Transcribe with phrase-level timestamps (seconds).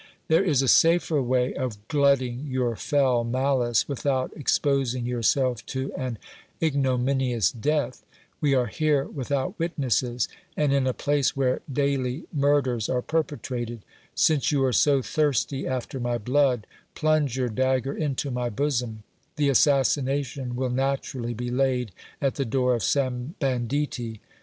[0.29, 6.17] There is a safer way of glutting your fell malice, without exposing yourself to an
[6.59, 8.03] ignomini ous death;
[8.41, 10.27] we are here without witnesses,
[10.57, 13.85] and in a place where daily murders are perpetrated;
[14.15, 16.65] since you are so thirsty after my blood,
[16.95, 19.03] plunge your dagger into my bosom:
[19.35, 24.19] the assassination will naturally be laid at the door of some banditti.